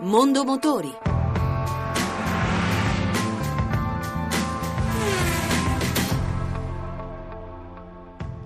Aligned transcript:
Mondo 0.00 0.44
Motori. 0.44 0.92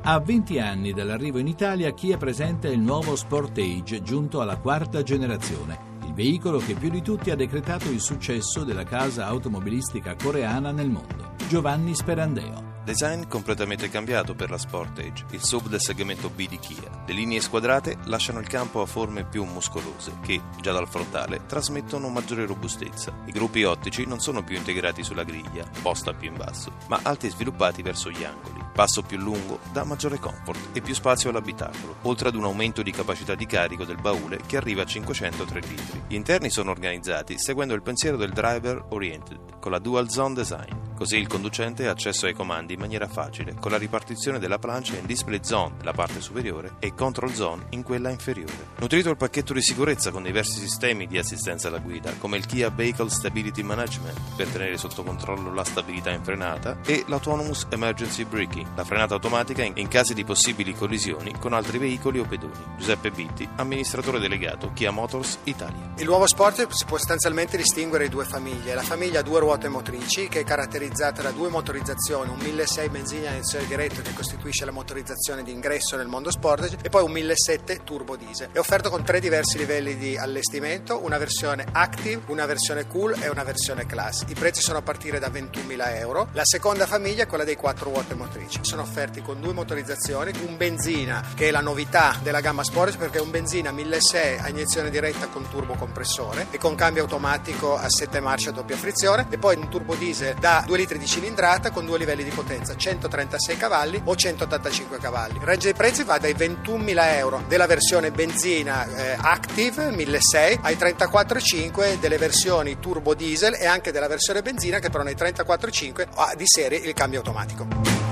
A 0.04 0.19
20 0.19 0.59
anni 0.59 0.93
dall'arrivo 0.95 1.38
in 1.38 1.46
Italia, 1.46 1.93
Kia 1.93 2.17
presenta 2.17 2.69
il 2.69 2.80
nuovo 2.80 3.17
Sportage 3.17 4.01
giunto 4.01 4.41
alla 4.41 4.57
quarta 4.57 5.03
generazione, 5.03 5.79
il 6.07 6.15
veicolo 6.15 6.59
che 6.59 6.73
più 6.73 6.88
di 6.88 7.02
tutti 7.02 7.30
ha 7.30 7.37
decretato 7.37 7.91
il 7.91 8.00
successo 8.00 8.64
della 8.64 8.84
casa 8.84 9.27
automobilistica 9.27 10.16
coreana 10.16 10.73
nel 10.73 10.89
mondo. 10.89 11.34
Giovanni 11.48 11.95
Sperandeo. 11.95 12.71
Design 12.85 13.29
completamente 13.29 13.89
cambiato 13.89 14.35
per 14.35 14.51
la 14.51 14.59
Sportage, 14.59 15.27
il 15.30 15.45
sub 15.45 15.69
del 15.69 15.80
segmento 15.80 16.29
B 16.29 16.48
di 16.48 16.59
Kia. 16.59 17.05
Le 17.07 17.15
linee 17.15 17.41
squadrate 17.41 17.98
lasciano 18.07 18.41
il 18.41 18.48
campo 18.48 18.83
a 18.83 18.87
forme 18.87 19.25
più 19.25 19.45
muscolose 19.45 20.19
che, 20.21 20.41
già 20.61 20.73
dal 20.73 20.89
frontale, 20.89 21.47
trasmettono 21.47 22.09
maggiore 22.09 22.45
robustezza. 22.45 23.15
I 23.27 23.30
gruppi 23.30 23.62
ottici 23.62 24.05
non 24.05 24.19
sono 24.19 24.42
più 24.42 24.56
integrati 24.56 25.05
sulla 25.05 25.23
griglia, 25.23 25.65
posta 25.80 26.12
più 26.12 26.29
in 26.29 26.37
basso, 26.37 26.73
ma 26.89 26.98
alti 27.05 27.29
e 27.29 27.30
sviluppati 27.30 27.83
verso 27.83 28.11
gli 28.11 28.25
angoli. 28.25 28.65
Passo 28.73 29.03
più 29.03 29.17
lungo 29.17 29.61
dà 29.70 29.84
maggiore 29.84 30.19
comfort 30.19 30.77
e 30.77 30.80
più 30.80 30.95
spazio 30.95 31.30
all'abitacolo, 31.30 31.97
oltre 32.03 32.28
ad 32.28 32.34
un 32.34 32.45
aumento 32.45 32.83
di 32.83 32.91
capacità 32.91 33.37
di 33.37 33.47
carico 33.47 33.84
del 33.84 34.01
baule 34.01 34.41
che 34.45 34.56
arriva 34.56 34.83
a 34.83 34.87
503 34.87 35.61
litri. 35.61 36.03
Gli 36.09 36.14
interni 36.17 36.51
sono 36.51 36.73
organizzati 36.73 37.39
seguendo 37.39 37.75
il 37.75 37.83
pensiero 37.83 38.17
del 38.17 38.33
driver 38.33 38.87
oriented, 38.89 39.61
con 39.61 39.70
la 39.70 39.78
dual 39.78 40.11
zone 40.11 40.34
design. 40.34 40.91
Così 41.02 41.16
il 41.16 41.27
conducente 41.27 41.88
ha 41.88 41.91
accesso 41.91 42.27
ai 42.27 42.33
comandi 42.33 42.74
in 42.74 42.79
maniera 42.79 43.09
facile, 43.09 43.56
con 43.59 43.73
la 43.73 43.77
ripartizione 43.77 44.38
della 44.38 44.61
plancia 44.61 44.97
in 44.97 45.05
display 45.05 45.41
zone 45.42 45.75
nella 45.78 45.91
parte 45.91 46.20
superiore 46.20 46.75
e 46.78 46.95
control 46.95 47.33
zone 47.33 47.66
in 47.70 47.83
quella 47.83 48.09
inferiore. 48.09 48.69
Nutrito 48.78 49.11
il 49.11 49.16
pacchetto 49.16 49.52
di 49.52 49.62
sicurezza 49.62 50.12
con 50.12 50.23
diversi 50.23 50.61
sistemi 50.61 51.09
di 51.09 51.19
assistenza 51.19 51.66
alla 51.66 51.78
guida, 51.78 52.15
come 52.20 52.37
il 52.37 52.47
Kia 52.47 52.70
Vehicle 52.70 53.11
Stability 53.11 53.62
Management 53.62 54.16
per 54.37 54.47
tenere 54.47 54.78
sotto 54.78 55.03
controllo 55.03 55.53
la 55.53 55.64
stabilità 55.64 56.12
in 56.12 56.23
frenata 56.23 56.78
e 56.86 57.03
l'Autonomous 57.08 57.67
Emergency 57.70 58.23
Braking, 58.23 58.69
la 58.77 58.84
frenata 58.84 59.14
automatica 59.14 59.64
in 59.64 59.89
casi 59.89 60.14
di 60.14 60.23
possibili 60.23 60.73
collisioni 60.73 61.34
con 61.36 61.53
altri 61.53 61.78
veicoli 61.78 62.20
o 62.20 62.25
pedoni. 62.27 62.53
Giuseppe 62.77 63.11
Bitti, 63.11 63.48
amministratore 63.56 64.20
delegato 64.20 64.70
Kia 64.73 64.92
Motors 64.92 65.39
Italia. 65.42 65.95
Il 65.97 66.06
nuovo 66.06 66.28
sport 66.28 66.69
si 66.69 66.84
può 66.84 66.97
sostanzialmente 66.97 67.56
distinguere 67.56 68.05
in 68.05 68.11
due 68.11 68.25
famiglie. 68.25 68.75
La 68.75 68.83
famiglia 68.83 69.19
a 69.19 69.23
due 69.23 69.41
ruote 69.41 69.69
motrici 69.69 70.28
che 70.28 70.39
è 70.39 70.45
caratterizzata 70.93 71.23
da 71.23 71.31
due 71.31 71.48
motorizzazioni, 71.48 72.31
un 72.31 72.39
1600 72.39 72.91
benzina 72.91 73.31
iniezione 73.31 73.67
diretta 73.67 74.03
che 74.03 74.12
costituisce 74.12 74.65
la 74.67 74.71
motorizzazione 74.73 75.43
di 75.43 75.51
ingresso 75.51 75.97
nel 75.97 76.07
mondo 76.07 76.31
Sportage 76.31 76.77
e 76.83 76.91
poi 76.91 77.03
un 77.03 77.11
1700 77.12 77.83
turbo 77.85 78.17
diesel. 78.17 78.51
È 78.53 78.59
offerto 78.59 78.91
con 78.91 79.03
tre 79.03 79.19
diversi 79.19 79.57
livelli 79.57 79.97
di 79.97 80.17
allestimento, 80.17 81.03
una 81.03 81.17
versione 81.17 81.65
Active, 81.73 82.23
una 82.27 82.45
versione 82.45 82.87
Cool 82.87 83.17
e 83.20 83.29
una 83.29 83.43
versione 83.43 83.87
Class. 83.87 84.25
I 84.29 84.35
prezzi 84.35 84.61
sono 84.61 84.79
a 84.79 84.83
partire 84.83 85.19
da 85.19 85.29
21.000 85.29 85.97
euro. 85.97 86.29
La 86.33 86.45
seconda 86.45 86.87
famiglia 86.87 87.23
è 87.23 87.27
quella 87.27 87.45
dei 87.45 87.57
quattro 87.57 87.91
ruote 87.91 88.15
motrici. 88.15 88.61
Sono 88.63 88.83
offerti 88.83 89.23
con 89.23 89.41
due 89.41 89.53
motorizzazioni, 89.55 90.33
un 90.47 90.57
benzina 90.57 91.25
che 91.35 91.48
è 91.48 91.51
la 91.51 91.61
novità 91.61 92.19
della 92.23 92.41
gamma 92.41 92.63
Sportage 92.63 92.98
perché 92.98 93.19
è 93.19 93.23
un 93.23 93.31
benzina 93.31 93.70
1600 93.70 94.43
a 94.45 94.48
iniezione 94.48 94.91
diretta 94.91 95.29
con 95.29 95.48
turbo 95.48 95.75
compressore 95.75 96.48
e 96.51 96.59
con 96.59 96.75
cambio 96.75 97.03
automatico 97.03 97.77
a 97.77 97.89
7 97.89 98.20
marce 98.20 98.51
a 98.51 98.53
doppia 98.53 98.77
frizione 98.77 99.27
e 99.31 99.39
poi 99.39 99.57
un 99.57 99.69
turbo 99.69 99.95
diesel 99.95 100.35
da 100.35 100.63
2 100.67 100.77
litri 100.83 100.98
di 100.98 101.06
cilindrata 101.06 101.70
con 101.70 101.86
due 101.86 101.97
livelli 101.97 102.25
di 102.25 102.30
potenza, 102.30 102.77
136 102.77 103.56
cavalli 103.56 104.00
o 104.05 104.16
185 104.16 104.98
cavalli. 104.98 105.36
Il 105.36 105.42
range 105.42 105.64
dei 105.64 105.74
prezzi 105.74 106.02
va 106.02 106.19
dai 106.19 106.34
21.000 106.34 107.14
euro 107.14 107.44
della 107.47 107.66
versione 107.66 108.11
benzina 108.11 108.84
eh, 108.84 109.16
Active 109.20 109.91
1600 109.91 110.66
ai 110.66 110.74
34,5 110.74 111.98
delle 112.00 112.19
versioni 112.19 112.78
turbo 112.80 113.14
diesel 113.14 113.55
e 113.55 113.66
anche 113.66 113.92
della 113.92 114.08
versione 114.08 114.42
benzina 114.42 114.80
che 114.80 114.91
però 114.91 115.05
nei 115.05 115.14
34,5 115.14 116.06
ha 116.14 116.34
di 116.36 116.44
serie 116.47 116.78
il 116.78 116.92
cambio 116.94 117.19
automatico. 117.19 118.11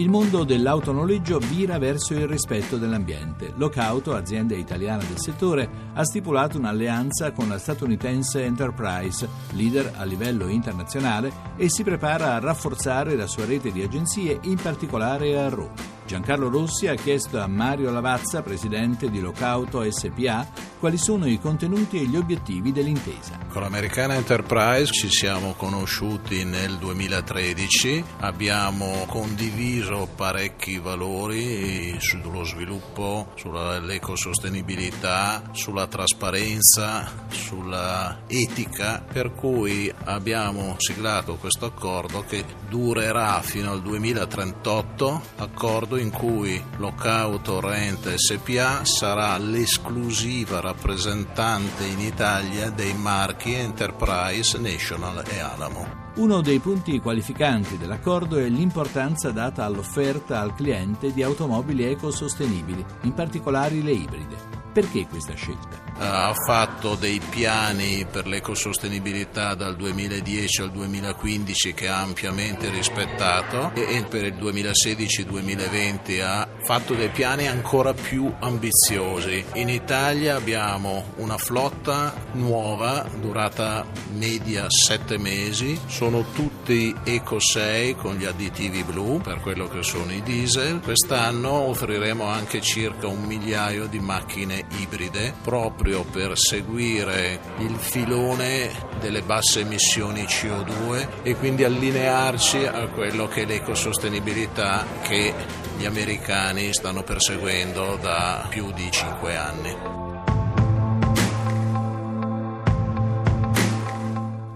Il 0.00 0.08
mondo 0.08 0.44
dell'autonoleggio 0.44 1.38
vira 1.40 1.78
verso 1.78 2.14
il 2.14 2.26
rispetto 2.26 2.78
dell'ambiente. 2.78 3.52
Locauto, 3.56 4.14
azienda 4.14 4.54
italiana 4.54 5.04
del 5.04 5.18
settore, 5.18 5.68
ha 5.92 6.02
stipulato 6.04 6.56
un'alleanza 6.56 7.32
con 7.32 7.50
la 7.50 7.58
statunitense 7.58 8.42
Enterprise, 8.42 9.28
leader 9.50 9.92
a 9.98 10.04
livello 10.04 10.48
internazionale, 10.48 11.30
e 11.54 11.68
si 11.68 11.84
prepara 11.84 12.32
a 12.32 12.38
rafforzare 12.38 13.14
la 13.14 13.26
sua 13.26 13.44
rete 13.44 13.70
di 13.72 13.82
agenzie, 13.82 14.38
in 14.44 14.56
particolare 14.56 15.38
a 15.38 15.50
Roma. 15.50 15.74
Giancarlo 16.06 16.48
Rossi 16.48 16.86
ha 16.86 16.94
chiesto 16.94 17.38
a 17.38 17.46
Mario 17.46 17.90
Lavazza, 17.90 18.40
presidente 18.40 19.10
di 19.10 19.20
Locauto 19.20 19.84
SPA, 19.90 20.48
quali 20.80 20.96
sono 20.96 21.26
i 21.26 21.38
contenuti 21.38 22.00
e 22.00 22.06
gli 22.06 22.16
obiettivi 22.16 22.72
dell'intesa. 22.72 23.38
Con 23.50 23.60
l'Americana 23.60 24.14
Enterprise 24.14 24.90
ci 24.92 25.10
siamo 25.10 25.52
conosciuti 25.52 26.44
nel 26.44 26.78
2013, 26.78 28.02
abbiamo 28.20 29.04
condiviso 29.06 30.08
parecchi 30.16 30.78
valori 30.78 31.98
sullo 32.00 32.44
sviluppo, 32.44 33.32
sull'ecosostenibilità, 33.36 35.50
sulla 35.52 35.86
trasparenza, 35.86 37.26
sulla 37.28 38.22
etica, 38.26 39.04
per 39.06 39.34
cui 39.34 39.92
abbiamo 40.04 40.76
siglato 40.78 41.36
questo 41.36 41.66
accordo 41.66 42.24
che 42.26 42.42
durerà 42.70 43.42
fino 43.42 43.70
al 43.70 43.82
2038, 43.82 45.22
accordo 45.36 45.98
in 45.98 46.10
cui 46.10 46.58
Locauto 46.78 47.60
Rent 47.60 48.14
SPA 48.14 48.86
sarà 48.86 49.36
l'esclusiva 49.36 50.68
rappresentante 50.70 51.84
in 51.84 51.98
Italia 51.98 52.70
dei 52.70 52.94
marchi 52.94 53.54
Enterprise, 53.54 54.56
National 54.58 55.24
e 55.28 55.40
Alamo. 55.40 56.08
Uno 56.16 56.40
dei 56.40 56.60
punti 56.60 57.00
qualificanti 57.00 57.76
dell'accordo 57.76 58.36
è 58.36 58.48
l'importanza 58.48 59.32
data 59.32 59.64
all'offerta 59.64 60.40
al 60.40 60.54
cliente 60.54 61.12
di 61.12 61.22
automobili 61.24 61.84
ecosostenibili, 61.84 62.84
in 63.02 63.14
particolare 63.14 63.80
le 63.80 63.92
ibride. 63.92 64.36
Perché 64.72 65.06
questa 65.08 65.34
scelta? 65.34 65.89
Ha 66.02 66.32
fatto 66.32 66.94
dei 66.94 67.20
piani 67.20 68.06
per 68.10 68.26
l'ecosostenibilità 68.26 69.54
dal 69.54 69.76
2010 69.76 70.62
al 70.62 70.70
2015 70.70 71.74
che 71.74 71.88
ha 71.88 72.00
ampiamente 72.00 72.70
rispettato 72.70 73.72
e 73.74 74.02
per 74.08 74.24
il 74.24 74.34
2016-2020 74.34 76.22
ha 76.22 76.48
fatto 76.62 76.94
dei 76.94 77.10
piani 77.10 77.48
ancora 77.48 77.92
più 77.92 78.32
ambiziosi. 78.40 79.44
In 79.54 79.68
Italia 79.68 80.36
abbiamo 80.36 81.12
una 81.16 81.36
flotta 81.36 82.14
nuova, 82.32 83.06
durata 83.20 83.84
media 84.14 84.66
7 84.70 85.18
mesi, 85.18 85.78
sono 85.86 86.30
tutti 86.32 86.94
Eco 87.04 87.38
6 87.38 87.94
con 87.96 88.14
gli 88.14 88.24
additivi 88.24 88.82
blu 88.84 89.20
per 89.20 89.40
quello 89.40 89.68
che 89.68 89.82
sono 89.82 90.12
i 90.12 90.22
diesel. 90.22 90.80
Quest'anno 90.80 91.50
offriremo 91.50 92.24
anche 92.24 92.62
circa 92.62 93.06
un 93.06 93.24
migliaio 93.24 93.86
di 93.86 93.98
macchine 93.98 94.64
ibride 94.78 95.34
proprio 95.42 95.89
proprio 95.90 96.04
per 96.04 96.38
seguire 96.38 97.40
il 97.58 97.74
filone 97.76 98.70
delle 99.00 99.22
basse 99.22 99.60
emissioni 99.60 100.22
CO2 100.22 101.22
e 101.22 101.34
quindi 101.34 101.64
allinearci 101.64 102.64
a 102.64 102.86
quello 102.86 103.26
che 103.26 103.42
è 103.42 103.46
l'ecosostenibilità 103.46 104.86
che 105.02 105.34
gli 105.76 105.86
americani 105.86 106.72
stanno 106.72 107.02
perseguendo 107.02 107.98
da 108.00 108.46
più 108.48 108.70
di 108.72 108.88
5 108.90 109.36
anni. 109.36 110.09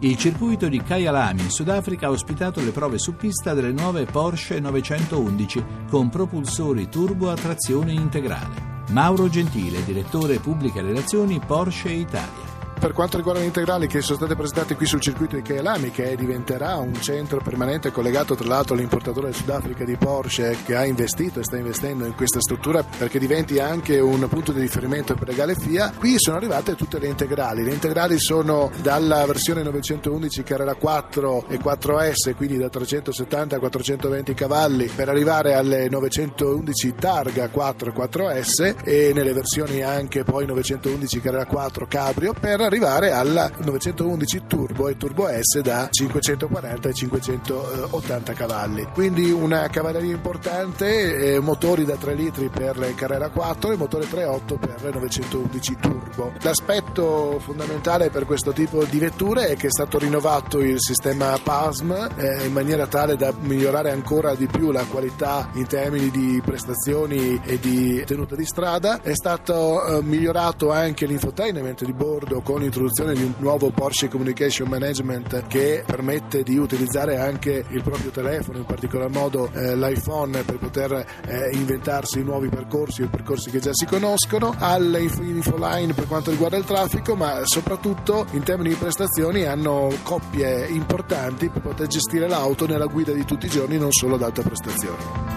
Il 0.04 0.18
circuito 0.18 0.68
di 0.68 0.82
Kyalami 0.82 1.40
in 1.40 1.50
Sudafrica 1.50 2.08
ha 2.08 2.10
ospitato 2.10 2.60
le 2.60 2.72
prove 2.72 2.98
su 2.98 3.16
pista 3.16 3.54
delle 3.54 3.72
nuove 3.72 4.04
Porsche 4.04 4.60
911 4.60 5.64
con 5.88 6.10
propulsori 6.10 6.90
turbo 6.90 7.30
a 7.30 7.34
trazione 7.34 7.92
integrale. 7.92 8.82
Mauro 8.90 9.30
Gentile, 9.30 9.82
direttore 9.82 10.40
pubbliche 10.40 10.82
relazioni 10.82 11.40
Porsche 11.40 11.88
Italia 11.88 12.53
per 12.84 12.92
quanto 12.92 13.16
riguarda 13.16 13.40
gli 13.40 13.46
integrali 13.46 13.86
che 13.86 14.02
sono 14.02 14.18
state 14.18 14.36
presentate 14.36 14.74
qui 14.74 14.84
sul 14.84 15.00
circuito 15.00 15.36
di 15.36 15.40
Kaelami 15.40 15.90
che 15.90 16.14
diventerà 16.16 16.76
un 16.76 16.92
centro 17.00 17.40
permanente 17.40 17.90
collegato 17.90 18.34
tra 18.34 18.46
l'altro 18.46 18.74
all'importatore 18.74 19.28
del 19.28 19.34
Sudafrica 19.34 19.84
di 19.84 19.96
Porsche 19.96 20.58
che 20.66 20.76
ha 20.76 20.84
investito 20.84 21.40
e 21.40 21.44
sta 21.44 21.56
investendo 21.56 22.04
in 22.04 22.14
questa 22.14 22.42
struttura 22.42 22.82
perché 22.82 23.18
diventi 23.18 23.58
anche 23.58 23.98
un 24.00 24.28
punto 24.28 24.52
di 24.52 24.60
riferimento 24.60 25.14
per 25.14 25.28
le 25.28 25.34
gare 25.34 25.54
FIA 25.54 25.94
qui 25.96 26.16
sono 26.18 26.36
arrivate 26.36 26.74
tutte 26.74 26.98
le 26.98 27.06
integrali. 27.06 27.64
Le 27.64 27.72
integrali 27.72 28.18
sono 28.18 28.70
dalla 28.82 29.24
versione 29.24 29.62
911 29.62 30.42
Carrera 30.42 30.74
4 30.74 31.46
e 31.48 31.58
4S 31.58 32.34
quindi 32.36 32.58
da 32.58 32.68
370 32.68 33.56
a 33.56 33.58
420 33.60 34.34
cavalli 34.34 34.90
per 34.94 35.08
arrivare 35.08 35.54
alle 35.54 35.88
911 35.88 36.94
Targa 36.96 37.48
4 37.48 37.90
e 37.90 37.94
4S 37.94 38.74
e 38.84 39.12
nelle 39.14 39.32
versioni 39.32 39.80
anche 39.80 40.22
poi 40.22 40.44
911 40.44 41.20
Carrera 41.22 41.46
4 41.46 41.86
Cabrio 41.88 42.34
per 42.38 42.60
arrivare 42.60 42.72
arrivare 42.74 43.12
alla 43.12 43.48
911 43.56 44.42
Turbo 44.48 44.88
e 44.88 44.96
Turbo 44.96 45.28
S 45.28 45.60
da 45.60 45.86
540 45.88 46.88
e 46.88 46.92
580 46.92 48.32
cavalli. 48.32 48.88
Quindi 48.92 49.30
una 49.30 49.68
cavalleria 49.68 50.12
importante, 50.12 51.34
eh, 51.34 51.40
motori 51.40 51.84
da 51.84 51.94
3 51.94 52.14
litri 52.14 52.48
per 52.48 52.94
Carrera 52.96 53.30
4 53.30 53.70
e 53.70 53.76
motore 53.76 54.06
3.8 54.06 54.58
per 54.58 54.92
911 54.92 55.76
Turbo. 55.80 56.32
L'aspetto 56.40 57.38
fondamentale 57.38 58.10
per 58.10 58.26
questo 58.26 58.50
tipo 58.50 58.84
di 58.84 58.98
vetture 58.98 59.48
è 59.48 59.56
che 59.56 59.68
è 59.68 59.70
stato 59.70 59.98
rinnovato 59.98 60.58
il 60.58 60.80
sistema 60.80 61.38
PASM 61.40 61.92
eh, 62.16 62.46
in 62.46 62.52
maniera 62.52 62.88
tale 62.88 63.16
da 63.16 63.32
migliorare 63.38 63.92
ancora 63.92 64.34
di 64.34 64.46
più 64.46 64.72
la 64.72 64.84
qualità 64.84 65.48
in 65.54 65.66
termini 65.66 66.10
di 66.10 66.42
prestazioni 66.44 67.40
e 67.44 67.60
di 67.60 68.02
tenuta 68.04 68.34
di 68.34 68.44
strada. 68.44 69.00
È 69.00 69.14
stato 69.14 69.84
eh, 69.86 70.02
migliorato 70.02 70.72
anche 70.72 71.06
l'infotainment 71.06 71.84
di 71.84 71.92
bordo 71.92 72.40
con 72.54 72.62
l'introduzione 72.62 73.14
di 73.14 73.22
un 73.24 73.34
nuovo 73.38 73.70
Porsche 73.70 74.06
Communication 74.06 74.68
Management 74.68 75.48
che 75.48 75.82
permette 75.84 76.44
di 76.44 76.56
utilizzare 76.56 77.18
anche 77.18 77.64
il 77.68 77.82
proprio 77.82 78.12
telefono, 78.12 78.58
in 78.58 78.64
particolar 78.64 79.10
modo 79.10 79.50
eh, 79.52 79.74
l'iPhone 79.74 80.40
per 80.44 80.58
poter 80.58 80.92
eh, 81.26 81.50
inventarsi 81.52 82.22
nuovi 82.22 82.48
percorsi 82.48 83.02
o 83.02 83.08
percorsi 83.08 83.50
che 83.50 83.58
già 83.58 83.72
si 83.72 83.86
conoscono, 83.86 84.54
all'infoline 84.56 85.94
per 85.94 86.06
quanto 86.06 86.30
riguarda 86.30 86.56
il 86.56 86.64
traffico, 86.64 87.16
ma 87.16 87.40
soprattutto 87.42 88.24
in 88.30 88.44
termini 88.44 88.68
di 88.68 88.76
prestazioni 88.76 89.42
hanno 89.42 89.92
coppie 90.04 90.68
importanti 90.68 91.48
per 91.48 91.60
poter 91.60 91.88
gestire 91.88 92.28
l'auto 92.28 92.68
nella 92.68 92.86
guida 92.86 93.10
di 93.10 93.24
tutti 93.24 93.46
i 93.46 93.50
giorni, 93.50 93.78
non 93.78 93.90
solo 93.90 94.14
ad 94.14 94.22
alta 94.22 94.42
prestazione. 94.42 95.33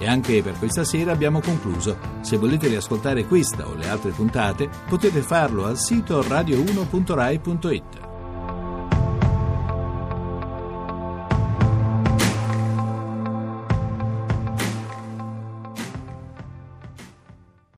E 0.00 0.08
anche 0.08 0.42
per 0.42 0.58
questa 0.58 0.82
sera 0.82 1.12
abbiamo 1.12 1.40
concluso. 1.40 1.98
Se 2.22 2.38
volete 2.38 2.68
riascoltare 2.68 3.26
questa 3.26 3.68
o 3.68 3.74
le 3.74 3.86
altre 3.86 4.12
puntate, 4.12 4.70
potete 4.88 5.20
farlo 5.20 5.66
al 5.66 5.76
sito 5.76 6.22
radio1.rai.it. 6.22 7.99